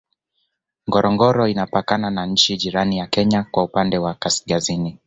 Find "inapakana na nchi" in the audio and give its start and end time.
1.47-2.57